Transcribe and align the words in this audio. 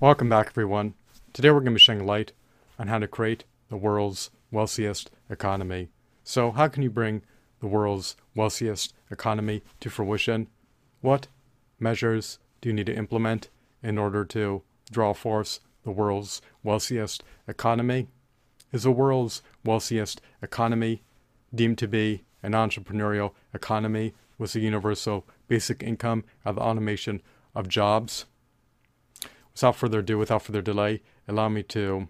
Welcome 0.00 0.30
back, 0.30 0.46
everyone. 0.46 0.94
Today 1.34 1.50
we're 1.50 1.60
going 1.60 1.66
to 1.66 1.70
be 1.72 1.78
shedding 1.78 2.06
light 2.06 2.32
on 2.78 2.88
how 2.88 3.00
to 3.00 3.06
create 3.06 3.44
the 3.68 3.76
world's 3.76 4.30
wealthiest 4.50 5.10
economy. 5.28 5.90
So, 6.24 6.52
how 6.52 6.68
can 6.68 6.82
you 6.82 6.88
bring 6.88 7.20
the 7.60 7.66
world's 7.66 8.16
wealthiest 8.34 8.94
economy 9.10 9.62
to 9.80 9.90
fruition? 9.90 10.48
What 11.02 11.26
measures 11.78 12.38
do 12.62 12.70
you 12.70 12.72
need 12.72 12.86
to 12.86 12.96
implement 12.96 13.50
in 13.82 13.98
order 13.98 14.24
to 14.24 14.62
draw 14.90 15.12
forth 15.12 15.60
the 15.84 15.90
world's 15.90 16.40
wealthiest 16.62 17.22
economy? 17.46 18.08
Is 18.72 18.84
the 18.84 18.92
world's 18.92 19.42
wealthiest 19.66 20.22
economy 20.40 21.02
deemed 21.54 21.76
to 21.76 21.86
be 21.86 22.24
an 22.42 22.52
entrepreneurial 22.52 23.32
economy 23.52 24.14
with 24.38 24.54
a 24.54 24.60
universal 24.60 25.26
basic 25.46 25.82
income 25.82 26.24
and 26.42 26.56
the 26.56 26.62
automation 26.62 27.20
of 27.54 27.68
jobs? 27.68 28.24
Without 29.60 29.76
further 29.76 29.98
ado, 29.98 30.16
without 30.16 30.40
further 30.40 30.62
delay, 30.62 31.02
allow 31.28 31.50
me 31.50 31.62
to 31.64 32.08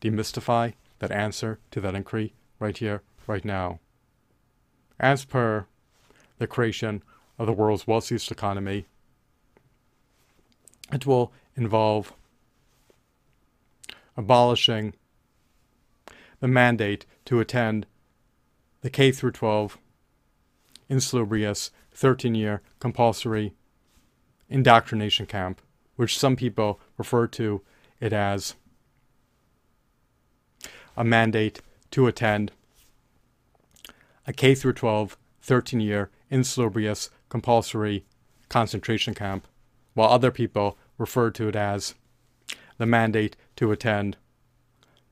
demystify 0.00 0.74
that 0.98 1.12
answer 1.12 1.60
to 1.70 1.80
that 1.80 1.94
inquiry 1.94 2.34
right 2.58 2.76
here, 2.76 3.02
right 3.28 3.44
now. 3.44 3.78
As 4.98 5.24
per 5.24 5.66
the 6.38 6.48
creation 6.48 7.04
of 7.38 7.46
the 7.46 7.52
world's 7.52 7.86
wealthiest 7.86 8.32
economy, 8.32 8.86
it 10.92 11.06
will 11.06 11.32
involve 11.54 12.14
abolishing 14.16 14.94
the 16.40 16.48
mandate 16.48 17.06
to 17.26 17.38
attend 17.38 17.86
the 18.80 18.90
K 18.90 19.12
through 19.12 19.30
12 19.30 19.78
insalubrious 20.88 21.70
13 21.92 22.34
year 22.34 22.60
compulsory 22.80 23.54
indoctrination 24.48 25.26
camp, 25.26 25.62
which 26.00 26.18
some 26.18 26.34
people 26.34 26.80
refer 26.96 27.26
to 27.26 27.60
it 28.00 28.10
as 28.10 28.54
a 30.96 31.04
mandate 31.04 31.60
to 31.90 32.06
attend 32.06 32.50
a 34.26 34.32
K 34.32 34.54
through 34.54 34.72
12 34.72 35.18
13 35.42 35.78
year 35.78 36.08
insalubrious 36.30 37.10
compulsory 37.28 38.06
concentration 38.48 39.12
camp, 39.12 39.46
while 39.92 40.08
other 40.08 40.30
people 40.30 40.78
refer 40.96 41.30
to 41.32 41.48
it 41.48 41.56
as 41.56 41.94
the 42.78 42.86
mandate 42.86 43.36
to 43.56 43.70
attend 43.70 44.16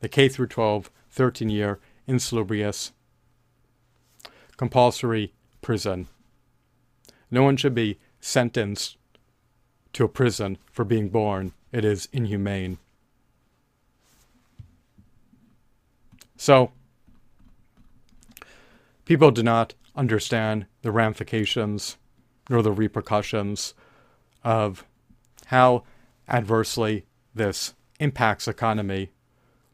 the 0.01 0.09
K 0.09 0.27
through 0.27 0.47
12 0.47 0.91
13 1.11 1.51
year 1.51 1.81
insalubrious 2.07 2.93
compulsory 4.57 5.35
prison. 5.61 6.09
No 7.31 7.43
one 7.43 7.59
should 7.59 7.75
be 7.75 7.99
sentenced 8.21 8.98
to 9.93 10.05
a 10.05 10.09
prison 10.09 10.59
for 10.71 10.85
being 10.85 11.09
born. 11.09 11.53
It 11.73 11.85
is 11.85 12.09
inhumane. 12.13 12.79
So, 16.37 16.73
people 19.05 19.31
do 19.31 19.43
not 19.43 19.75
understand 19.97 20.67
the 20.83 20.93
ramifications 20.93 21.97
nor 22.49 22.63
the 22.63 22.73
repercussions 22.73 23.75
of 24.45 24.85
how 25.47 25.85
adversely 26.29 27.07
this 27.35 27.75
impacts 27.99 28.47
economy 28.47 29.11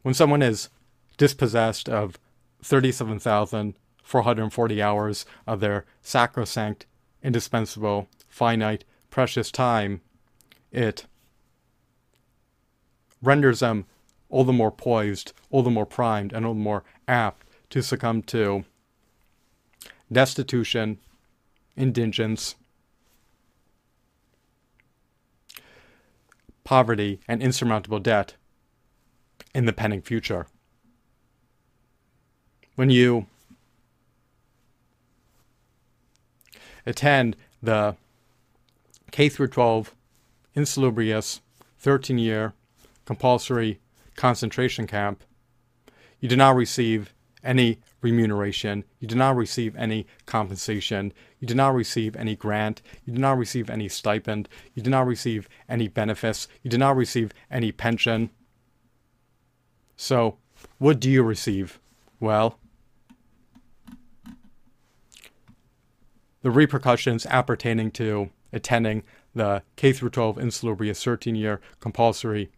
when 0.01 0.13
someone 0.13 0.41
is 0.41 0.69
dispossessed 1.17 1.89
of 1.89 2.17
37,440 2.61 4.81
hours 4.81 5.25
of 5.47 5.59
their 5.59 5.85
sacrosanct, 6.01 6.85
indispensable, 7.23 8.07
finite, 8.27 8.83
precious 9.15 9.49
time, 9.49 10.01
it 10.73 11.05
renders 13.21 13.61
them 13.61 13.85
all 14.29 14.43
the 14.43 14.51
more 14.51 14.69
poised, 14.69 15.31
all 15.49 15.63
the 15.63 15.69
more 15.69 15.85
primed, 15.85 16.33
and 16.33 16.45
all 16.45 16.53
the 16.53 16.59
more 16.59 16.83
apt 17.07 17.47
to 17.69 17.81
succumb 17.81 18.21
to 18.21 18.65
destitution, 20.11 20.97
indigence, 21.77 22.55
poverty, 26.65 27.21
and 27.25 27.41
insurmountable 27.41 27.99
debt 27.99 28.35
in 29.53 29.65
the 29.65 29.71
pending 29.71 30.01
future. 30.01 30.45
When 32.75 32.89
you 32.89 33.27
attend 36.85 37.37
the 37.63 37.95
K 39.15 39.29
through 39.29 39.47
12 39.47 39.95
insalubrious 40.55 41.39
13 41.77 42.17
year 42.17 42.53
compulsory 43.05 43.79
concentration 44.17 44.87
camp, 44.87 45.23
you 46.19 46.27
do 46.27 46.35
not 46.35 46.53
receive 46.53 47.13
any 47.41 47.79
remuneration, 48.01 48.83
you 48.99 49.07
do 49.07 49.15
not 49.15 49.37
receive 49.37 49.73
any 49.77 50.05
compensation, 50.25 51.13
you 51.39 51.47
do 51.47 51.55
not 51.55 51.73
receive 51.73 52.17
any 52.17 52.35
grant, 52.35 52.81
you 53.05 53.13
do 53.13 53.21
not 53.21 53.37
receive 53.37 53.69
any 53.69 53.87
stipend, 53.87 54.49
you 54.73 54.83
do 54.83 54.89
not 54.89 55.07
receive 55.07 55.47
any 55.69 55.87
benefits, 55.87 56.49
you 56.61 56.69
do 56.69 56.77
not 56.77 56.97
receive 56.97 57.31
any 57.49 57.71
pension. 57.71 58.29
So, 59.95 60.39
what 60.77 60.99
do 60.99 61.09
you 61.09 61.23
receive? 61.23 61.79
Well, 62.19 62.59
the 66.41 66.51
repercussions 66.51 67.25
appertaining 67.27 67.91
to 67.91 68.29
attending 68.55 69.03
the 69.35 69.61
K 69.75 69.93
through 69.93 70.09
12 70.09 70.39
insalubrious 70.39 71.03
13 71.03 71.35
year 71.35 71.61
compulsory 71.79 72.49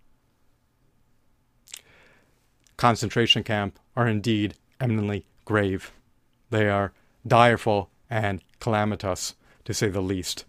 concentration 2.77 3.43
camp 3.43 3.79
are 3.95 4.07
indeed 4.07 4.53
eminently 4.79 5.25
grave. 5.43 5.91
They 6.51 6.69
are 6.69 6.93
direful 7.25 7.89
and 8.09 8.41
calamitous, 8.59 9.35
to 9.65 9.73
say 9.73 9.89
the 9.89 10.01
least. 10.01 10.45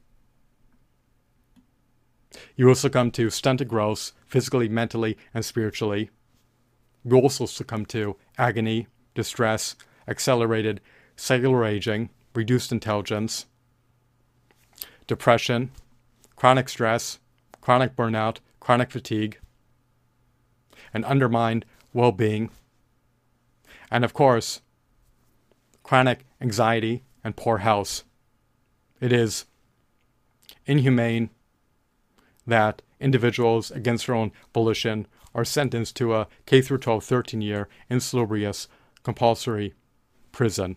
You 2.54 2.66
will 2.66 2.74
succumb 2.74 3.10
to 3.12 3.30
stunted 3.30 3.66
growth, 3.68 4.12
physically, 4.26 4.68
mentally, 4.68 5.16
and 5.32 5.44
spiritually. 5.44 6.10
You 7.04 7.16
also 7.16 7.46
succumb 7.46 7.86
to 7.86 8.16
agony, 8.36 8.86
distress, 9.14 9.74
accelerated 10.06 10.80
cellular 11.16 11.64
aging, 11.64 12.10
reduced 12.34 12.70
intelligence, 12.70 13.46
depression, 15.08 15.72
chronic 16.36 16.68
stress, 16.68 17.18
chronic 17.60 17.96
burnout, 17.96 18.36
chronic 18.60 18.92
fatigue, 18.92 19.40
and 20.94 21.04
undermined 21.04 21.64
well 21.92 22.12
being, 22.12 22.50
and 23.90 24.04
of 24.04 24.14
course, 24.14 24.60
chronic 25.82 26.24
anxiety 26.40 27.02
and 27.24 27.34
poor 27.34 27.58
health. 27.58 28.04
It 29.00 29.12
is 29.12 29.46
inhumane 30.66 31.30
that 32.46 32.82
individuals 33.00 33.70
against 33.70 34.06
their 34.06 34.14
own 34.16 34.32
volition 34.52 35.06
are 35.34 35.44
sentenced 35.44 35.96
to 35.96 36.14
a 36.14 36.26
K 36.46 36.60
through 36.60 36.78
12 36.78 37.04
13 37.04 37.40
year 37.40 37.68
insalubrious 37.90 38.68
compulsory 39.02 39.74
prison. 40.32 40.76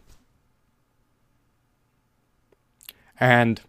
And 3.20 3.62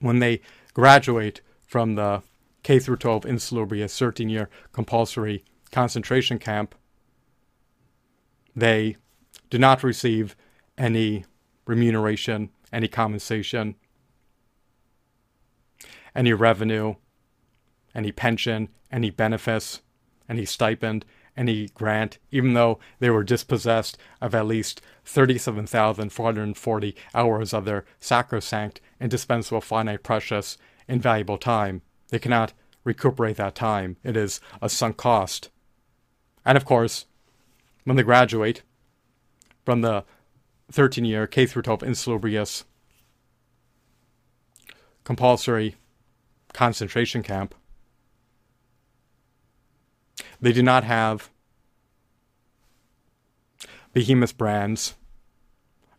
when 0.00 0.18
they 0.18 0.40
graduate 0.72 1.40
from 1.66 1.94
the 1.94 2.22
K 2.62 2.78
through 2.78 2.96
12 2.96 3.26
insalubrious 3.26 3.98
13 3.98 4.28
year 4.28 4.48
compulsory 4.72 5.44
concentration 5.70 6.38
camp, 6.38 6.74
they 8.56 8.96
do 9.50 9.58
not 9.58 9.82
receive 9.82 10.36
any 10.78 11.24
remuneration, 11.66 12.50
any 12.72 12.88
compensation, 12.88 13.74
any 16.14 16.32
revenue, 16.32 16.94
any 17.94 18.12
pension, 18.12 18.68
any 18.90 19.10
benefits, 19.10 19.80
any 20.28 20.44
stipend, 20.44 21.04
any 21.36 21.68
grant, 21.68 22.18
even 22.30 22.54
though 22.54 22.78
they 23.00 23.10
were 23.10 23.24
dispossessed 23.24 23.98
of 24.20 24.34
at 24.34 24.46
least 24.46 24.80
37,440 25.04 26.96
hours 27.14 27.52
of 27.52 27.64
their 27.64 27.84
sacrosanct, 27.98 28.80
indispensable, 29.00 29.60
finite, 29.60 30.02
precious, 30.02 30.56
invaluable 30.88 31.38
time. 31.38 31.82
They 32.08 32.18
cannot 32.18 32.52
recuperate 32.84 33.36
that 33.36 33.54
time. 33.54 33.96
It 34.04 34.16
is 34.16 34.40
a 34.62 34.68
sunk 34.68 34.96
cost. 34.96 35.50
And 36.44 36.56
of 36.56 36.64
course, 36.64 37.06
when 37.84 37.96
they 37.96 38.02
graduate 38.02 38.62
from 39.64 39.80
the 39.80 40.04
13 40.70 41.04
year 41.04 41.26
K 41.26 41.46
through 41.46 41.62
12 41.62 41.82
insalubrious 41.82 42.64
compulsory 45.04 45.76
concentration 46.52 47.22
camp, 47.22 47.54
they 50.40 50.52
do 50.52 50.62
not 50.62 50.84
have 50.84 51.30
behemoth 53.92 54.36
brands 54.36 54.94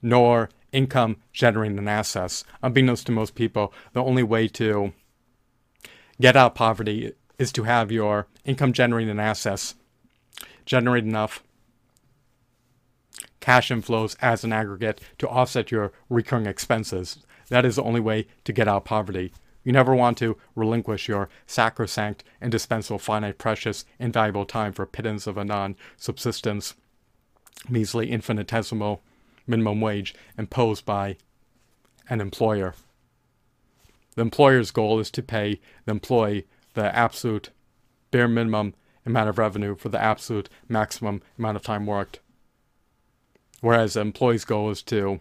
nor 0.01 0.49
income 0.71 1.17
generating 1.33 1.87
assets. 1.87 2.43
Unbeknownst 2.61 3.05
to 3.07 3.11
most 3.11 3.33
people, 3.33 3.73
the 3.93 4.03
only 4.03 4.23
way 4.23 4.47
to 4.49 4.93
get 6.19 6.35
out 6.35 6.51
of 6.51 6.55
poverty 6.55 7.13
is 7.39 7.51
to 7.53 7.63
have 7.63 7.91
your 7.91 8.27
income 8.43 8.73
generating 8.73 9.19
assets 9.19 9.75
generate 10.65 11.03
enough 11.03 11.43
cash 13.39 13.69
inflows 13.69 14.15
as 14.21 14.43
an 14.43 14.51
aggregate 14.51 14.99
to 15.17 15.29
offset 15.29 15.71
your 15.71 15.91
recurring 16.09 16.45
expenses. 16.45 17.19
That 17.49 17.65
is 17.65 17.75
the 17.75 17.83
only 17.83 17.99
way 17.99 18.27
to 18.43 18.53
get 18.53 18.67
out 18.67 18.77
of 18.77 18.85
poverty. 18.85 19.31
You 19.65 19.71
never 19.71 19.95
want 19.95 20.19
to 20.19 20.37
relinquish 20.55 21.07
your 21.07 21.27
sacrosanct, 21.47 22.23
indispensable, 22.39 22.99
finite, 22.99 23.39
precious, 23.39 23.83
invaluable 23.99 24.45
time 24.45 24.71
for 24.71 24.85
pittance 24.85 25.25
of 25.25 25.37
a 25.37 25.43
non 25.43 25.75
subsistence, 25.97 26.75
measly, 27.67 28.11
infinitesimal 28.11 29.01
minimum 29.47 29.81
wage 29.81 30.13
imposed 30.37 30.85
by 30.85 31.17
an 32.07 32.21
employer. 32.21 32.75
The 34.15 34.21
employer's 34.21 34.69
goal 34.69 34.99
is 34.99 35.09
to 35.11 35.23
pay 35.23 35.59
the 35.85 35.91
employee 35.91 36.45
the 36.75 36.95
absolute 36.95 37.49
bare 38.11 38.27
minimum 38.27 38.75
amount 39.03 39.29
of 39.29 39.39
revenue 39.39 39.75
for 39.75 39.89
the 39.89 40.01
absolute 40.01 40.47
maximum 40.69 41.23
amount 41.39 41.57
of 41.57 41.63
time 41.63 41.87
worked. 41.87 42.19
Whereas 43.61 43.95
the 43.95 44.01
employee's 44.01 44.45
goal 44.45 44.69
is 44.69 44.83
to 44.83 45.19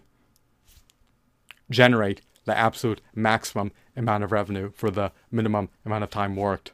generate 1.70 2.20
the 2.44 2.56
absolute 2.56 3.00
maximum 3.14 3.72
amount 3.96 4.24
of 4.24 4.32
revenue 4.32 4.70
for 4.74 4.90
the 4.90 5.12
minimum 5.30 5.68
amount 5.84 6.04
of 6.04 6.10
time 6.10 6.36
worked. 6.36 6.72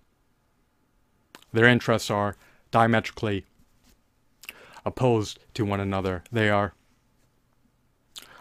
Their 1.53 1.67
interests 1.67 2.11
are 2.11 2.37
diametrically 2.71 3.45
opposed 4.85 5.39
to 5.55 5.65
one 5.65 5.81
another. 5.81 6.23
They 6.31 6.49
are 6.49 6.75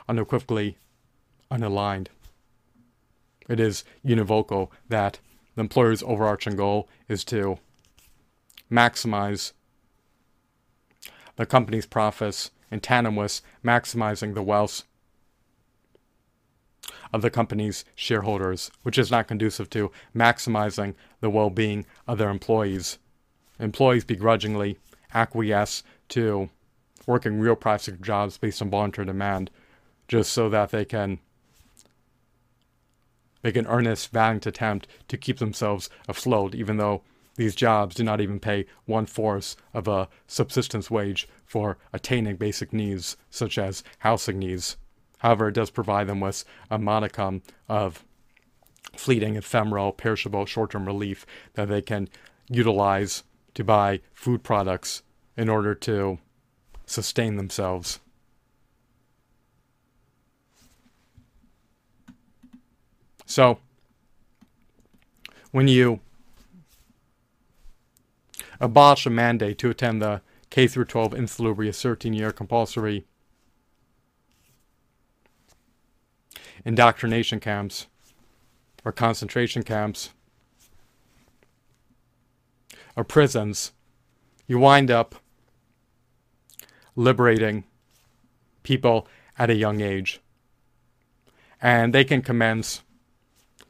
unequivocally 0.07 0.77
unaligned. 1.51 2.07
It 3.47 3.59
is 3.59 3.83
univocal 4.05 4.69
that 4.87 5.19
the 5.55 5.61
employer's 5.61 6.03
overarching 6.03 6.55
goal 6.55 6.87
is 7.07 7.23
to 7.25 7.57
maximize 8.71 9.53
the 11.35 11.45
company's 11.45 11.85
profits 11.85 12.51
in 12.71 12.79
tandem 12.79 13.15
with 13.15 13.41
maximizing 13.65 14.35
the 14.35 14.43
wealth 14.43 14.83
of 17.11 17.21
the 17.21 17.29
company's 17.29 17.85
shareholders, 17.95 18.71
which 18.83 18.97
is 18.97 19.11
not 19.11 19.27
conducive 19.27 19.69
to 19.71 19.91
maximizing 20.15 20.95
the 21.21 21.29
well 21.29 21.50
being 21.50 21.85
of 22.07 22.17
their 22.17 22.29
employees. 22.29 22.97
Employees 23.59 24.06
begrudgingly 24.06 24.77
acquiesce 25.13 25.83
to 26.09 26.50
working 27.06 27.39
real 27.39 27.56
practical 27.56 28.03
jobs 28.03 28.38
based 28.38 28.61
on 28.61 28.69
voluntary 28.69 29.06
demand 29.06 29.50
just 30.07 30.31
so 30.31 30.50
that 30.50 30.71
they 30.71 30.85
can 30.85 31.19
make 33.44 33.55
an 33.55 33.67
earnest, 33.67 34.12
valiant 34.12 34.45
attempt 34.45 34.88
to 35.07 35.17
keep 35.17 35.38
themselves 35.38 35.89
afloat, 36.07 36.53
even 36.53 36.77
though 36.77 37.01
these 37.35 37.55
jobs 37.55 37.95
do 37.95 38.03
not 38.03 38.19
even 38.19 38.39
pay 38.39 38.65
one 38.85 39.05
fourth 39.05 39.55
of 39.73 39.88
a 39.88 40.09
subsistence 40.27 40.91
wage 40.91 41.27
for 41.45 41.77
attaining 41.94 42.35
basic 42.35 42.73
needs, 42.73 43.15
such 43.29 43.57
as 43.57 43.83
housing 44.00 44.39
needs. 44.39 44.75
However, 45.19 45.50
it 45.50 45.54
does 45.54 45.69
provide 45.69 46.07
them 46.07 46.19
with 46.19 46.44
a 46.69 46.80
modicum 46.80 47.42
of 47.68 48.04
fleeting, 48.95 49.36
ephemeral, 49.36 49.92
perishable 49.92 50.45
short 50.45 50.71
term 50.71 50.86
relief 50.86 51.25
that 51.54 51.69
they 51.69 51.81
can 51.81 52.10
utilize 52.50 53.24
to 53.54 53.63
buy 53.63 54.01
food 54.13 54.44
products 54.44 55.04
in 55.38 55.50
order 55.50 55.75
to 55.75 56.19
sustain 56.86 57.36
themselves. 57.36 58.00
So, 63.25 63.60
when 65.51 65.68
you 65.68 66.00
abolish 68.60 69.06
a 69.06 69.10
mandate 69.10 69.57
to 69.60 69.69
attend 69.69 70.01
the 70.01 70.22
K 70.50 70.68
through 70.68 70.86
12 70.86 71.13
insalubrious 71.13 71.81
13 71.81 72.13
year 72.13 72.31
compulsory 72.31 73.06
indoctrination 76.65 77.39
camps 77.39 77.88
or 78.85 78.91
concentration 78.91 79.63
camps 79.63 80.11
or 82.95 83.03
prisons, 83.03 83.71
you 84.47 84.59
wind 84.59 84.91
up 84.91 85.15
liberating 86.95 87.63
people 88.63 89.07
at 89.38 89.50
a 89.50 89.56
young 89.56 89.81
age. 89.81 90.19
And 91.61 91.94
they 91.94 92.03
can 92.03 92.21
commence 92.21 92.81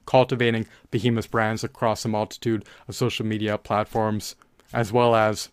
cultivating 0.06 0.66
behemoth 0.90 1.30
brands 1.30 1.64
across 1.64 2.04
a 2.04 2.08
multitude 2.08 2.66
of 2.88 2.96
social 2.96 3.26
media 3.26 3.58
platforms, 3.58 4.36
as 4.74 4.92
well 4.92 5.16
as 5.16 5.50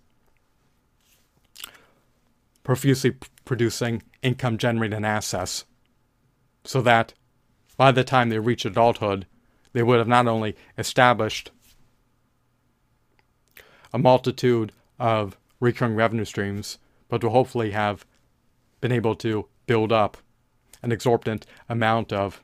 profusely 2.63 3.15
producing 3.45 4.03
income 4.23 4.57
generating 4.57 5.05
assets, 5.05 5.67
so 6.65 6.81
that 6.83 7.13
by 7.77 7.93
the 7.93 8.05
time 8.05 8.29
they 8.29 8.39
reach 8.39 8.65
adulthood, 8.65 9.27
they 9.73 9.83
would 9.83 9.99
have 9.99 10.09
not 10.09 10.27
only 10.27 10.57
established 10.79 11.51
a 13.93 13.99
multitude 13.99 14.73
of 14.99 15.37
recurring 15.61 15.95
revenue 15.95 16.25
streams, 16.25 16.79
but 17.09 17.23
will 17.23 17.31
hopefully 17.31 17.71
have 17.71 18.05
been 18.81 18.93
able 18.93 19.15
to 19.17 19.47
build 19.67 19.93
up 19.93 20.17
an 20.83 20.93
exorbitant 20.93 21.47
amount 21.69 22.13
of 22.13 22.43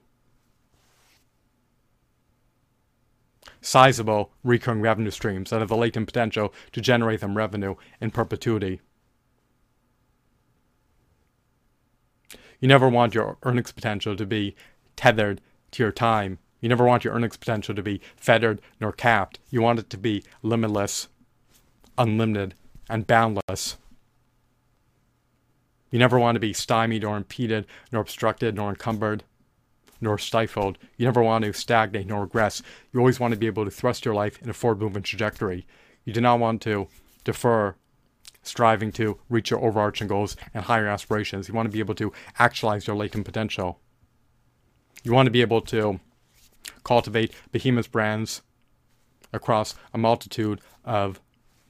sizable 3.61 4.33
recurring 4.43 4.81
revenue 4.81 5.11
streams 5.11 5.51
that 5.51 5.61
have 5.61 5.69
the 5.69 5.77
latent 5.77 6.07
potential 6.07 6.53
to 6.73 6.81
generate 6.81 7.21
them 7.21 7.37
revenue 7.37 7.75
in 8.01 8.11
perpetuity. 8.11 8.81
You 12.61 12.69
never 12.69 12.89
want 12.89 13.15
your 13.15 13.39
earnings 13.43 13.73
potential 13.73 14.17
to 14.17 14.27
be 14.27 14.55
tethered 15.03 15.41
to 15.73 15.83
your 15.83 15.91
time. 15.91 16.39
You 16.61 16.69
never 16.69 16.85
want 16.85 17.03
your 17.03 17.13
earnings 17.13 17.37
potential 17.37 17.75
to 17.75 17.83
be 17.83 18.01
fettered 18.17 18.61
nor 18.81 18.93
capped. 18.93 19.41
You 19.51 19.61
want 19.61 19.81
it 19.81 19.91
to 19.91 19.99
be 19.99 20.23
limitless, 20.43 21.09
unlimited, 21.99 22.55
and 22.89 23.05
boundless. 23.05 23.79
You 25.91 25.99
never 25.99 26.21
want 26.21 26.37
to 26.37 26.41
be 26.41 26.53
stymied 26.53 27.03
or 27.03 27.17
impeded, 27.17 27.67
nor 27.91 28.01
obstructed, 28.01 28.55
nor 28.55 28.71
encumbered 28.71 29.25
nor 30.01 30.19
stifled. 30.19 30.79
You 30.97 31.07
never 31.07 31.23
want 31.23 31.45
to 31.45 31.53
stagnate 31.53 32.07
nor 32.07 32.21
regress. 32.23 32.63
You 32.93 33.01
always 33.01 33.19
want 33.19 33.33
to 33.35 33.39
be 33.39 33.49
able 33.49 33.65
to 33.65 33.71
thrust 33.73 34.05
your 34.05 34.15
life 34.15 34.41
in 34.41 34.49
a 34.51 34.53
forward 34.53 34.81
movement 34.81 35.07
trajectory. 35.07 35.67
You 36.05 36.13
do 36.13 36.21
not 36.21 36.39
want 36.39 36.63
to 36.63 36.87
defer 37.25 37.75
striving 38.45 38.93
to 38.93 39.19
reach 39.29 39.51
your 39.51 39.65
overarching 39.65 40.07
goals 40.07 40.37
and 40.55 40.65
higher 40.65 40.87
aspirations. 40.87 41.49
You 41.49 41.55
want 41.55 41.67
to 41.67 41.73
be 41.73 41.81
able 41.81 41.97
to 41.97 42.13
actualize 42.39 42.87
your 42.87 42.95
latent 42.95 43.25
potential. 43.25 43.81
You 45.03 45.13
want 45.13 45.27
to 45.27 45.31
be 45.31 45.41
able 45.41 45.61
to 45.63 46.01
cultivate 46.85 47.35
behemoth 47.51 47.91
brands 47.91 48.43
across 49.33 49.75
a 49.93 49.99
multitude 49.99 50.61
of 50.85 51.21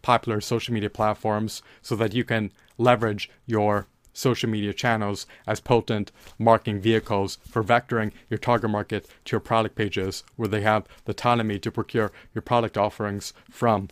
popular 0.03 0.41
social 0.41 0.75
media 0.75 0.91
platforms 0.91 1.63
so 1.81 1.95
that 1.97 2.15
you 2.15 2.25
can 2.25 2.53
leverage 2.77 3.31
your 3.47 3.87
social 4.13 4.51
media 4.51 4.75
channels 4.75 5.27
as 5.47 5.61
potent 5.61 6.13
marketing 6.39 6.81
vehicles 6.81 7.39
for 7.49 7.65
vectoring 7.65 8.13
your 8.29 8.39
target 8.39 8.71
market 8.71 9.09
to 9.25 9.33
your 9.33 9.41
product 9.41 9.75
pages 9.75 10.23
where 10.37 10.49
they 10.49 10.61
have 10.61 10.87
the 11.05 11.13
autonomy 11.13 11.59
to 11.59 11.71
procure 11.71 12.13
your 12.35 12.43
product 12.43 12.77
offerings 12.77 13.33
from. 13.51 13.89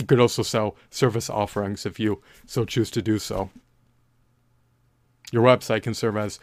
You 0.00 0.06
could 0.06 0.20
also 0.20 0.42
sell 0.42 0.76
service 0.88 1.28
offerings 1.28 1.84
if 1.84 2.00
you 2.00 2.22
so 2.46 2.64
choose 2.64 2.90
to 2.92 3.02
do 3.02 3.18
so. 3.18 3.50
Your 5.32 5.44
website 5.44 5.82
can 5.82 5.94
serve 5.94 6.16
as 6.16 6.40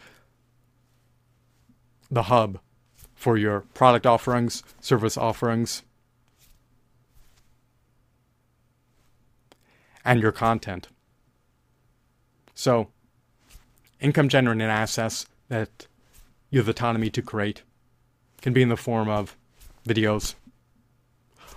the 2.10 2.24
hub 2.24 2.60
for 3.16 3.38
your 3.38 3.62
product 3.74 4.06
offerings, 4.06 4.64
service 4.80 5.18
offerings, 5.18 5.84
and 10.06 10.22
your 10.22 10.32
content. 10.32 10.88
So, 12.54 12.88
income 14.00 14.30
generating 14.30 14.68
assets 14.68 15.26
that 15.50 15.88
you 16.50 16.60
have 16.60 16.70
autonomy 16.70 17.10
to 17.10 17.22
create 17.22 17.64
can 18.42 18.54
be 18.54 18.62
in 18.62 18.70
the 18.70 18.78
form 18.78 19.10
of 19.10 19.36
videos, 19.88 20.36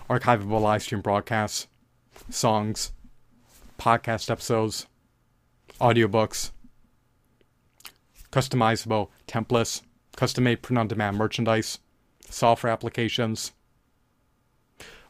archivable 0.08 0.60
live 0.60 0.82
stream 0.82 1.00
broadcasts, 1.00 1.68
songs, 2.28 2.92
podcast 3.78 4.30
episodes, 4.30 4.86
audiobooks, 5.80 6.50
customizable 8.32 9.08
templates, 9.26 9.82
custom 10.20 10.44
made 10.44 10.60
print 10.60 10.76
on 10.76 10.86
demand 10.86 11.16
merchandise, 11.16 11.78
software 12.28 12.70
applications, 12.70 13.52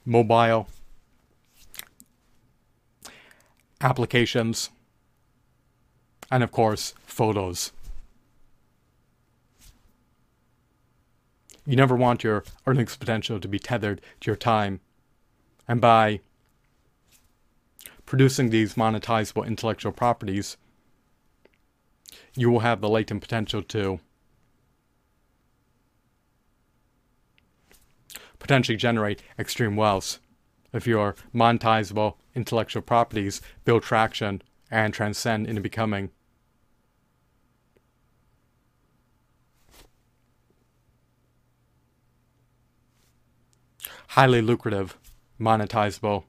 mobile 0.04 0.68
applications 3.80 4.70
and 6.30 6.44
of 6.44 6.52
course, 6.52 6.94
photos. 7.04 7.72
You 11.66 11.74
never 11.74 11.96
want 11.96 12.22
your 12.22 12.44
earnings 12.64 12.94
potential 12.94 13.40
to 13.40 13.48
be 13.48 13.58
tethered 13.58 14.00
to 14.20 14.30
your 14.30 14.36
time. 14.36 14.78
And 15.66 15.80
by 15.80 16.20
producing 18.06 18.50
these 18.50 18.74
monetizable 18.74 19.44
intellectual 19.44 19.90
properties, 19.90 20.56
you 22.36 22.48
will 22.48 22.60
have 22.60 22.80
the 22.80 22.88
latent 22.88 23.22
potential 23.22 23.60
to 23.64 23.98
potentially 28.40 28.76
generate 28.76 29.22
extreme 29.38 29.76
wealth 29.76 30.18
if 30.72 30.86
your 30.86 31.14
monetizable 31.32 32.14
intellectual 32.34 32.82
properties 32.82 33.40
build 33.64 33.84
traction 33.84 34.42
and 34.70 34.92
transcend 34.92 35.46
into 35.46 35.60
becoming 35.60 36.10
highly 44.08 44.42
lucrative, 44.42 44.98
monetizable 45.40 46.24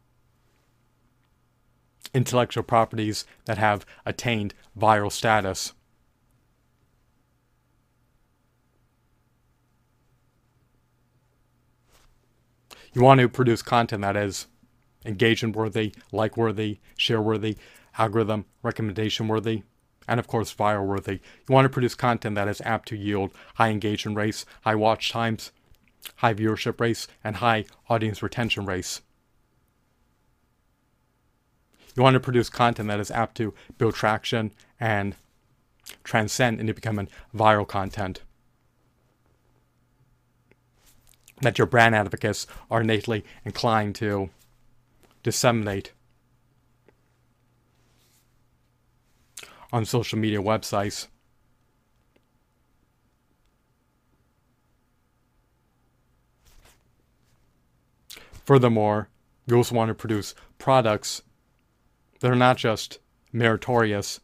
intellectual 2.14 2.64
properties 2.64 3.26
that 3.46 3.58
have 3.58 3.86
attained 4.06 4.54
viral 4.78 5.12
status. 5.12 5.74
You 12.94 13.02
want 13.02 13.22
to 13.22 13.30
produce 13.30 13.62
content 13.62 14.02
that 14.02 14.18
is 14.18 14.48
engagement 15.06 15.56
worthy, 15.56 15.94
like 16.12 16.36
worthy, 16.36 16.80
share 16.98 17.22
worthy, 17.22 17.58
algorithm 17.98 18.46
recommendation 18.64 19.28
worthy, 19.28 19.64
and 20.08 20.20
of 20.20 20.28
course 20.28 20.54
viral 20.54 20.86
worthy. 20.86 21.20
You 21.48 21.54
want 21.54 21.66
to 21.66 21.70
produce 21.70 21.96
content 21.96 22.36
that 22.36 22.48
is 22.48 22.62
apt 22.62 22.90
to 22.90 22.98
yield 22.98 23.32
high 23.56 23.70
engagement 23.70 24.18
rates, 24.18 24.46
high 24.64 24.76
watch 24.76 25.10
times, 25.10 25.52
high 26.18 26.34
viewership 26.34 26.80
rates, 26.82 27.08
and 27.24 27.38
high 27.38 27.66
audience 27.90 28.22
retention 28.22 28.66
rates. 28.66 29.02
You 31.96 32.04
want 32.04 32.16
to 32.16 32.20
produce 32.20 32.50
content 32.50 32.88
that 32.90 33.00
is 33.00 33.12
apt 33.12 33.36
to 33.38 33.54
build 33.78 33.96
traction 33.96 34.52
and 34.80 35.16
transcend 36.04 36.60
into 36.60 36.74
becoming 36.74 37.10
viral 37.36 37.68
content. 37.68 38.22
That 41.42 41.58
your 41.58 41.68
brand 41.68 41.96
advocates 41.96 42.46
are 42.70 42.82
innately 42.82 43.26
inclined 43.44 43.96
to 43.96 44.30
disseminate 45.24 45.92
on 49.74 49.86
social 49.86 50.20
media 50.20 50.40
websites. 50.40 51.08
Furthermore, 58.46 59.10
you 59.48 59.56
also 59.56 59.76
want 59.76 59.90
to 59.90 59.96
produce 59.96 60.36
products 60.58 61.22
that 62.20 62.30
are 62.30 62.36
not 62.36 62.58
just 62.58 63.00
meritorious, 63.32 64.20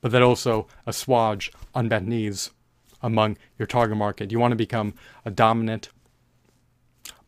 but 0.00 0.12
that 0.12 0.22
also 0.22 0.66
assuage 0.86 1.50
unmet 1.74 2.04
needs 2.04 2.50
among 3.02 3.36
your 3.58 3.66
target 3.66 3.96
market. 3.96 4.32
You 4.32 4.38
want 4.38 4.52
to 4.52 4.56
become 4.56 4.94
a 5.24 5.30
dominant 5.30 5.90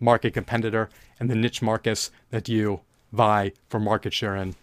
market 0.00 0.34
competitor 0.34 0.88
in 1.20 1.26
the 1.26 1.34
niche 1.34 1.62
markets 1.62 2.10
that 2.30 2.48
you 2.48 2.80
vie 3.12 3.52
for 3.68 3.80
market 3.80 4.12
share 4.12 4.36
in. 4.36 4.54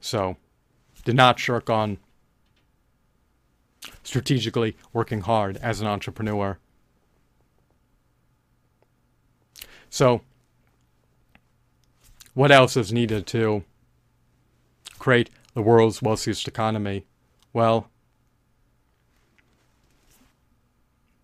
So, 0.00 0.36
do 1.04 1.12
not 1.12 1.38
shirk 1.38 1.68
on 1.68 1.98
strategically 4.02 4.76
working 4.92 5.20
hard 5.20 5.56
as 5.58 5.80
an 5.80 5.86
entrepreneur. 5.86 6.58
So, 9.90 10.22
what 12.34 12.50
else 12.50 12.76
is 12.76 12.92
needed 12.92 13.26
to 13.28 13.64
create 14.98 15.30
the 15.60 15.66
world's 15.66 16.00
wealthiest 16.00 16.48
economy? 16.48 17.04
Well, 17.52 17.90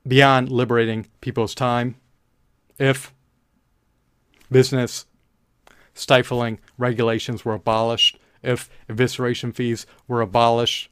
beyond 0.06 0.50
liberating 0.50 1.06
people's 1.22 1.54
time, 1.54 1.94
if 2.78 3.14
business 4.52 5.06
stifling 5.94 6.58
regulations 6.76 7.46
were 7.46 7.54
abolished, 7.54 8.18
if 8.42 8.68
evisceration 8.90 9.54
fees 9.54 9.86
were 10.06 10.20
abolished, 10.20 10.90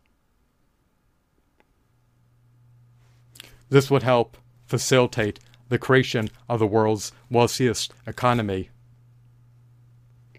this 3.68 3.90
would 3.90 4.02
help 4.02 4.38
facilitate 4.64 5.38
the 5.68 5.78
creation 5.78 6.30
of 6.48 6.60
the 6.60 6.66
world's 6.66 7.12
wealthiest 7.28 7.92
economy. 8.06 8.70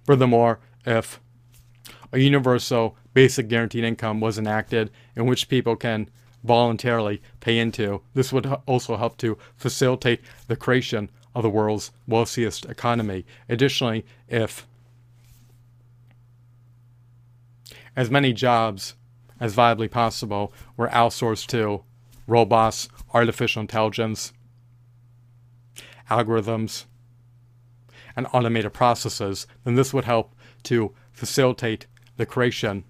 Furthermore, 0.07 0.59
if 0.87 1.19
a 2.11 2.19
universal 2.19 2.97
basic 3.13 3.47
guaranteed 3.47 3.83
income 3.83 4.19
was 4.19 4.37
enacted 4.37 4.91
in 5.15 5.25
which 5.25 5.49
people 5.49 5.75
can 5.75 6.09
voluntarily 6.43 7.21
pay 7.39 7.57
into, 7.57 8.01
this 8.13 8.31
would 8.31 8.45
also 8.65 8.97
help 8.97 9.17
to 9.17 9.37
facilitate 9.55 10.21
the 10.47 10.55
creation 10.55 11.09
of 11.33 11.43
the 11.43 11.49
world's 11.49 11.91
wealthiest 12.07 12.65
economy. 12.65 13.25
Additionally, 13.49 14.05
if 14.27 14.67
as 17.95 18.09
many 18.09 18.31
jobs 18.31 18.95
as 19.39 19.55
viably 19.55 19.89
possible 19.89 20.53
were 20.77 20.87
outsourced 20.89 21.47
to 21.47 21.83
robots, 22.27 22.89
artificial 23.13 23.61
intelligence, 23.61 24.31
algorithms, 26.09 26.85
and 28.15 28.27
automated 28.33 28.73
processes, 28.73 29.45
then 29.63 29.75
this 29.75 29.93
would 29.93 30.05
help 30.05 30.33
to 30.63 30.93
facilitate 31.11 31.85
the 32.17 32.25
creation 32.25 32.83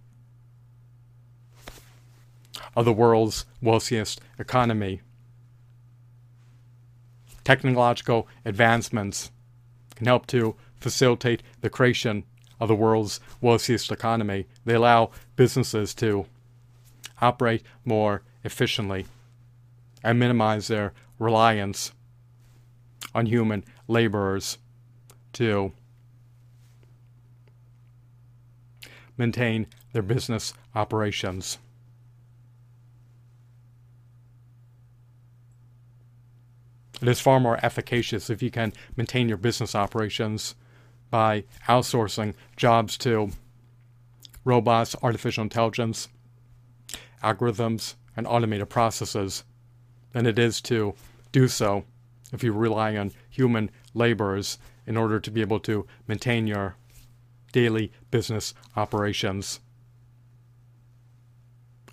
of 2.75 2.85
the 2.85 2.93
world's 2.93 3.45
wealthiest 3.61 4.21
economy. 4.37 5.01
Technological 7.43 8.27
advancements 8.43 9.31
can 9.95 10.07
help 10.07 10.27
to 10.27 10.55
facilitate 10.79 11.41
the 11.61 11.69
creation 11.69 12.23
of 12.59 12.67
the 12.67 12.75
world's 12.75 13.19
wealthiest 13.41 13.91
economy. 13.91 14.47
They 14.65 14.73
allow 14.73 15.11
businesses 15.35 15.93
to 15.95 16.25
operate 17.21 17.63
more 17.83 18.23
efficiently 18.43 19.05
and 20.03 20.19
minimize 20.19 20.67
their 20.67 20.93
reliance 21.17 21.91
on 23.13 23.25
human 23.25 23.63
laborers 23.87 24.57
to 25.33 25.71
maintain 29.17 29.67
their 29.93 30.01
business 30.01 30.53
operations. 30.73 31.57
It 37.01 37.07
is 37.07 37.19
far 37.19 37.39
more 37.39 37.59
efficacious 37.63 38.29
if 38.29 38.41
you 38.41 38.49
can 38.49 38.73
maintain 38.95 39.27
your 39.27 39.37
business 39.37 39.75
operations 39.75 40.55
by 41.09 41.43
outsourcing 41.67 42.33
jobs 42.55 42.97
to 42.99 43.31
robots, 44.43 44.95
artificial 45.01 45.43
intelligence, 45.43 46.07
algorithms, 47.23 47.95
and 48.15 48.25
automated 48.25 48.69
processes 48.69 49.43
than 50.13 50.25
it 50.25 50.39
is 50.39 50.61
to 50.61 50.93
do 51.31 51.47
so 51.47 51.83
if 52.31 52.43
you 52.43 52.53
rely 52.53 52.95
on 52.95 53.11
human 53.29 53.69
laborers 53.93 54.57
in 54.87 54.95
order 54.95 55.19
to 55.19 55.31
be 55.31 55.41
able 55.41 55.59
to 55.59 55.85
maintain 56.07 56.47
your 56.47 56.75
daily 57.55 57.89
business 58.11 58.53
operations. 58.75 59.61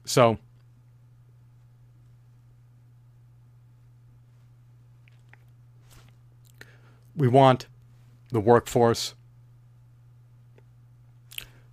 So, 0.05 0.39
we 7.15 7.29
want 7.29 7.67
the 8.33 8.41
workforce 8.41 9.15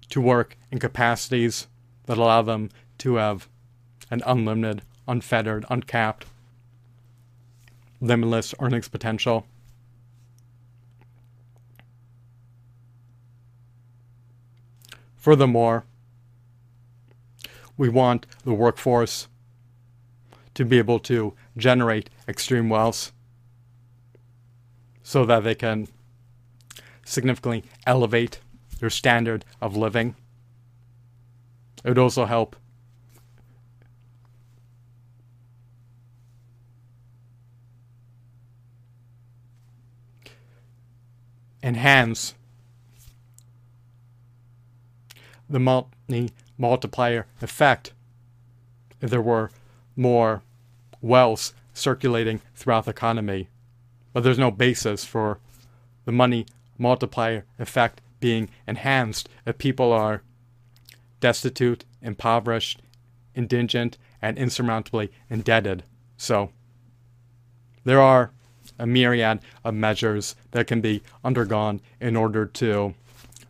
to 0.10 0.22
work 0.22 0.56
in 0.70 0.78
capacities 0.78 1.66
that 2.06 2.20
allow 2.20 2.44
them 2.44 2.70
to 3.00 3.16
have 3.16 3.50
an 4.12 4.22
unlimited, 4.24 4.84
unfettered, 5.08 5.66
uncapped 5.72 6.28
limitless 8.00 8.54
earnings 8.60 8.88
potential. 8.88 9.48
Furthermore, 15.20 15.86
we 17.78 17.90
want 17.90 18.26
the 18.46 18.54
workforce 18.54 19.28
to 20.54 20.64
be 20.64 20.78
able 20.78 21.00
to 21.00 21.34
generate 21.58 22.10
extreme 22.28 22.70
wealth 22.70 23.12
so 25.04 25.26
that 25.26 25.44
they 25.44 25.56
can 25.56 25.88
significantly 27.04 27.64
elevate 27.86 28.40
their 28.80 28.90
standard 28.90 29.44
of 29.62 29.76
living. 29.76 30.16
It 31.84 31.90
would 31.90 31.98
also 31.98 32.26
help 32.26 32.56
enhance 41.62 42.36
the 45.50 45.60
multi 45.60 46.32
multiplier 46.58 47.26
effect 47.42 47.94
if 49.02 49.10
there 49.10 49.22
were 49.22 49.50
more 49.96 50.42
wealth 51.02 51.54
circulating 51.74 52.42
throughout 52.56 52.86
the 52.86 52.92
economy. 52.92 53.48
But 54.14 54.24
there's 54.24 54.40
no 54.40 54.52
basis 54.52 55.06
for 55.06 55.40
the 56.06 56.12
money 56.12 56.46
multiplier 56.78 57.46
effect 57.58 58.02
being 58.20 58.50
enhanced 58.68 59.30
if 59.46 59.58
people 59.58 59.92
are 59.94 60.22
destitute, 61.20 61.86
impoverished, 62.02 62.82
indigent, 63.36 63.98
and 64.22 64.38
insurmountably 64.38 65.10
indebted. 65.30 65.84
So, 66.18 66.52
there 67.84 68.02
are 68.02 68.32
a 68.78 68.86
myriad 68.86 69.40
of 69.64 69.74
measures 69.74 70.36
that 70.52 70.68
can 70.68 70.82
be 70.82 71.02
undergone 71.24 71.82
in 72.00 72.16
order 72.16 72.46
to 72.46 72.94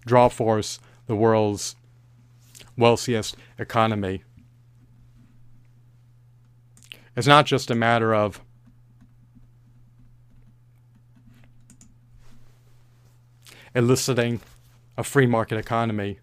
draw 0.06 0.30
forth 0.30 0.80
the 1.08 1.16
world's 1.16 1.76
wealthiest 2.80 3.36
economy. 3.60 4.24
It's 7.16 7.28
not 7.28 7.46
just 7.46 7.70
a 7.70 7.76
matter 7.76 8.16
of 8.16 8.42
eliciting 13.76 14.40
a 14.98 15.04
free 15.04 15.26
market 15.26 15.58
economy. 15.58 16.20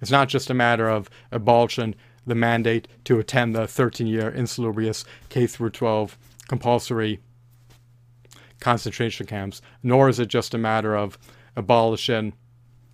It's 0.00 0.10
not 0.10 0.28
just 0.28 0.50
a 0.50 0.54
matter 0.54 0.88
of 0.88 1.08
abolishing 1.30 1.94
the 2.26 2.34
mandate 2.34 2.88
to 3.04 3.18
attend 3.18 3.54
the 3.54 3.68
13 3.68 4.06
year 4.06 4.30
insalubrious 4.30 5.04
K 5.28 5.46
through 5.46 5.70
12 5.70 6.18
compulsory 6.48 7.20
concentration 8.60 9.26
camps, 9.26 9.60
nor 9.82 10.08
is 10.08 10.18
it 10.18 10.28
just 10.28 10.54
a 10.54 10.58
matter 10.58 10.96
of 10.96 11.18
abolishing 11.54 12.32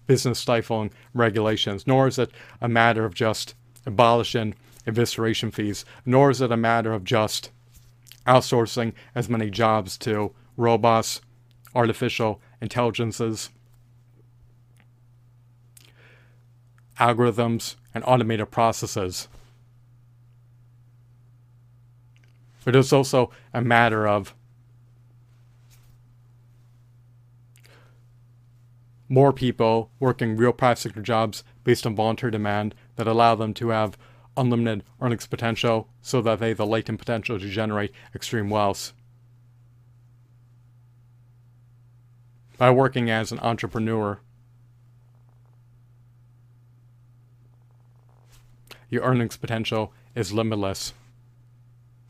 business 0.07 0.39
stifling 0.39 0.91
regulations, 1.15 1.87
nor 1.87 2.07
is 2.09 2.19
it 2.19 2.31
a 2.61 2.69
matter 2.69 3.05
of 3.05 3.15
just 3.15 3.55
abolishing 3.87 4.55
evisceration 4.87 5.53
fees, 5.53 5.85
nor 6.05 6.31
is 6.31 6.41
it 6.41 6.53
a 6.53 6.57
matter 6.57 6.93
of 6.93 7.05
just 7.05 7.51
outsourcing 8.27 8.93
as 9.15 9.29
many 9.29 9.51
jobs 9.51 9.97
to 9.99 10.33
robots, 10.57 11.21
artificial 11.75 12.41
intelligences, 12.61 13.51
algorithms, 16.99 17.77
and 17.95 18.05
automated 18.07 18.51
processes. 18.51 19.29
But 22.65 22.77
it's 22.77 22.93
also 22.93 23.31
a 23.53 23.61
matter 23.61 24.07
of 24.07 24.35
more 29.13 29.31
people 29.31 29.91
working 30.01 30.39
real 30.39 30.55
private 30.55 30.79
sector 30.79 31.03
jobs 31.03 31.45
based 31.65 31.85
on 31.85 31.95
voluntary 31.95 32.31
demand 32.31 32.75
that 32.97 33.07
allow 33.07 33.35
them 33.35 33.53
to 33.53 33.69
have 33.69 33.99
unlimited 34.39 34.83
earnings 35.03 35.27
potential 35.27 35.87
so 36.01 36.23
that 36.23 36.41
they 36.41 36.49
have 36.49 36.57
the 36.57 36.65
latent 36.65 36.99
potential 36.99 37.39
to 37.39 37.47
generate 37.51 37.93
extreme 38.15 38.49
wealth. 38.49 38.95
By 42.57 42.71
working 42.71 43.11
as 43.11 43.31
an 43.33 43.39
entrepreneur, 43.41 44.19
your 48.89 49.03
earnings 49.03 49.37
potential 49.37 49.93
is 50.15 50.33
limitless. 50.33 50.95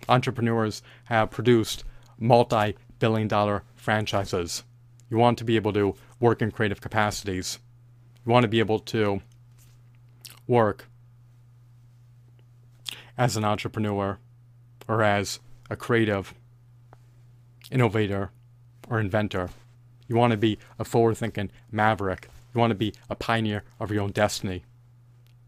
Entrepreneurs 0.08 0.84
have 1.06 1.32
produced 1.32 1.82
multi 2.16 2.76
billion 3.00 3.26
dollar 3.26 3.64
franchises. 3.74 4.62
You 5.10 5.18
want 5.18 5.36
to 5.38 5.44
be 5.44 5.56
able 5.56 5.72
to 5.72 5.96
work 6.22 6.40
in 6.40 6.52
creative 6.52 6.80
capacities. 6.80 7.58
You 8.24 8.30
want 8.30 8.44
to 8.44 8.48
be 8.48 8.60
able 8.60 8.78
to 8.78 9.20
work 10.46 10.86
as 13.18 13.36
an 13.36 13.44
entrepreneur 13.44 14.18
or 14.88 15.02
as 15.02 15.40
a 15.68 15.76
creative 15.76 16.32
innovator 17.70 18.30
or 18.88 19.00
inventor. 19.00 19.50
You 20.06 20.16
want 20.16 20.30
to 20.30 20.36
be 20.36 20.58
a 20.78 20.84
forward 20.84 21.16
thinking 21.16 21.50
maverick. 21.70 22.28
You 22.54 22.60
want 22.60 22.70
to 22.70 22.76
be 22.76 22.94
a 23.10 23.16
pioneer 23.16 23.64
of 23.80 23.90
your 23.90 24.02
own 24.02 24.12
destiny. 24.12 24.62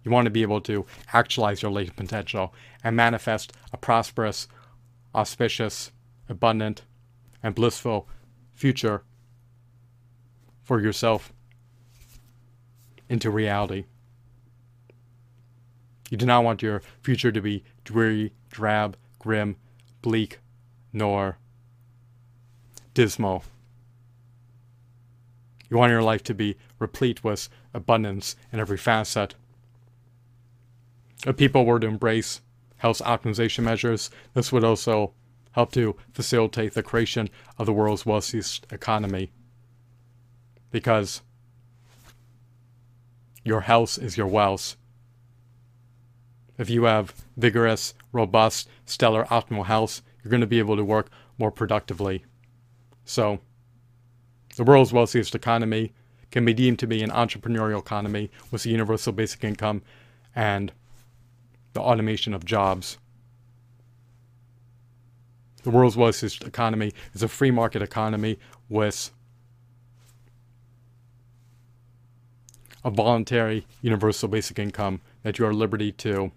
You 0.03 0.11
want 0.11 0.27
to 0.27 0.31
be 0.31 0.43
able 0.43 0.61
to 0.63 0.87
actualize 1.13 1.63
your 1.63 1.71
latent 1.71 1.97
potential 1.97 2.53
and 2.83 2.97
manifest 2.97 3.53
a 3.73 3.77
prosperous, 3.77 4.49
auspicious, 5.15 5.93
abundant, 6.29 6.83
and 7.43 7.55
blissful 7.55 8.09
future 8.55 9.03
for 10.65 10.81
yourself 10.81 11.33
into 13.09 13.31
reality. 13.31 13.85
You 16.11 16.17
do 16.17 16.27
not 16.27 16.45
want 16.45 16.63
your 16.63 16.83
future 17.03 17.33
to 17.33 17.41
be 17.41 17.65
dreary, 17.85 18.33
drab, 18.51 18.97
grim, 19.19 19.57
bleak, 20.03 20.39
nor 20.93 21.39
dismal. 22.95 23.45
You 25.71 25.77
want 25.77 25.91
your 25.91 26.03
life 26.03 26.23
to 26.25 26.35
be 26.35 26.57
replete 26.79 27.25
with 27.25 27.49
abundance 27.73 28.37
in 28.53 28.61
every 28.61 28.77
facet. 28.77 29.35
If 31.27 31.37
people 31.37 31.65
were 31.65 31.81
to 31.81 31.87
embrace 31.87 32.43
health 32.77 33.01
optimization 33.01 33.65
measures, 33.65 34.11
this 34.35 34.53
would 34.53 34.63
also 34.63 35.15
help 35.53 35.73
to 35.73 35.97
facilitate 36.13 36.75
the 36.75 36.83
creation 36.83 37.31
of 37.59 37.67
the 37.67 37.73
world's 37.73 38.05
wealthiest 38.05 38.67
economy 38.71 39.31
because 40.75 41.23
your 43.45 43.61
health 43.61 43.97
is 43.97 44.17
your 44.17 44.27
wealth. 44.27 44.77
If 46.59 46.69
you 46.69 46.83
have 46.83 47.15
vigorous, 47.37 47.95
robust, 48.11 48.69
stellar, 48.85 49.25
optimal 49.27 49.67
health, 49.67 50.03
you're 50.21 50.33
going 50.33 50.41
to 50.41 50.49
be 50.49 50.59
able 50.59 50.77
to 50.77 50.85
work 50.85 51.11
more 51.39 51.53
productively. 51.53 52.25
So, 53.05 53.39
the 54.57 54.65
world's 54.65 54.93
wealthiest 54.93 55.37
economy 55.37 55.93
can 56.33 56.45
be 56.45 56.53
deemed 56.53 56.81
to 56.81 56.89
be 56.89 57.05
an 57.05 57.11
entrepreneurial 57.11 57.79
economy 57.79 58.33
with 58.51 58.67
a 58.67 58.69
universal 58.69 59.13
basic 59.13 59.45
income 59.45 59.81
and 60.35 60.73
the 61.73 61.81
automation 61.81 62.35
of 62.35 62.45
jobs. 62.45 62.99
The 65.63 65.71
world's 65.71 65.97
wealthiest 65.97 66.43
economy 66.43 66.93
is 67.13 67.23
a 67.23 67.29
free 67.29 67.53
market 67.53 67.81
economy 67.81 68.41
with 68.69 69.13
a 72.85 72.91
voluntary 72.91 73.67
universal 73.81 74.29
basic 74.29 74.59
income 74.59 75.01
that 75.23 75.39
you 75.39 75.47
are 75.47 75.55
liberty 75.55 75.91
to 75.91 76.31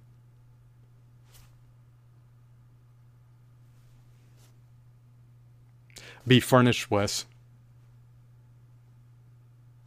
be 6.26 6.40
furnished 6.40 6.90
with 6.90 7.26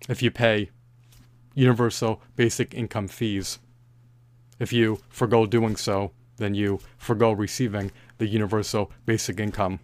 if 0.09 0.23
you 0.23 0.31
pay 0.31 0.71
universal 1.55 2.21
basic 2.37 2.75
income 2.75 3.09
fees. 3.09 3.59
If 4.59 4.73
you 4.73 5.01
forego 5.09 5.47
doing 5.47 5.77
so, 5.77 6.13
then 6.37 6.55
you 6.55 6.81
forego 6.99 7.33
receiving 7.33 7.91
the 8.19 8.27
universal 8.27 8.91
basic 9.07 9.41
income. 9.41 9.81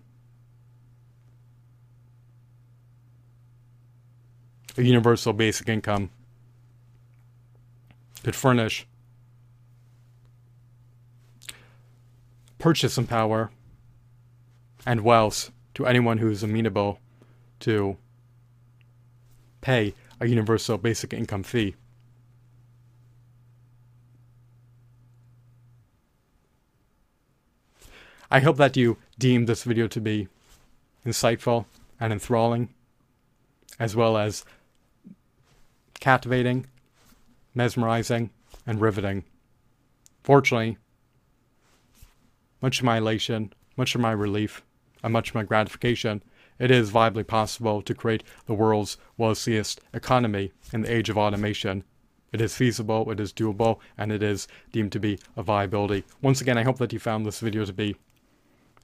A 4.79 4.83
universal 4.83 5.33
basic 5.33 5.69
income 5.69 6.11
could 8.27 8.35
furnish 8.35 8.89
purchase, 12.59 12.59
purchasing 12.59 13.07
power 13.07 13.53
and 14.85 15.03
wealth 15.03 15.53
to 15.75 15.87
anyone 15.87 16.19
who 16.19 16.29
is 16.29 16.43
amenable 16.43 16.99
to 17.61 17.97
pay 19.61 19.95
a 20.19 20.27
universal 20.27 20.77
basic 20.77 21.15
income 21.15 21.45
fee. 21.45 21.77
I 28.29 28.41
hope 28.41 28.57
that 28.57 28.77
you 28.77 28.97
deem 29.21 29.47
this 29.47 29.62
video 29.62 29.87
to 29.87 30.01
be 30.01 30.27
insightful 31.07 31.67
and 32.01 32.12
enthralling, 32.12 32.71
as 33.79 33.95
well 33.95 34.17
as 34.17 34.45
captivating 36.01 36.67
mesmerizing, 37.57 38.31
and 38.66 38.81
riveting. 38.81 39.25
Fortunately, 40.23 40.77
much 42.61 42.79
of 42.79 42.85
my 42.85 42.99
elation, 42.99 43.53
much 43.77 43.95
of 43.95 44.01
my 44.01 44.12
relief, 44.12 44.62
and 45.03 45.12
much 45.12 45.31
of 45.31 45.35
my 45.35 45.42
gratification, 45.42 46.23
it 46.59 46.71
is 46.71 46.90
viably 46.90 47.27
possible 47.27 47.83
to 47.83 47.95
create 47.95 48.23
the 48.47 48.55
world's 48.55 48.97
wealthiest 49.16 49.81
economy 49.92 50.53
in 50.73 50.83
the 50.83 50.92
age 50.92 51.11
of 51.11 51.19
automation. 51.19 51.85
It 52.33 52.40
is 52.40 52.57
feasible, 52.57 53.11
it 53.11 53.21
is 53.21 53.33
doable, 53.33 53.79
and 53.97 54.11
it 54.11 54.23
is 54.23 54.49
deemed 54.73 54.92
to 54.92 55.01
be 55.01 55.19
a 55.37 55.42
viability. 55.42 56.05
Once 56.23 56.40
again, 56.40 56.59
I 56.59 56.64
hope 56.64 56.79
that 56.79 56.92
you 56.92 56.99
found 56.99 57.25
this 57.25 57.40
video 57.40 57.64
to 57.64 57.73
be 57.73 57.97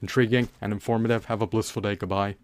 intriguing 0.01 0.49
and 0.61 0.73
informative. 0.73 1.27
Have 1.27 1.43
a 1.43 1.47
blissful 1.47 1.83
day. 1.83 1.97
Goodbye. 1.97 2.37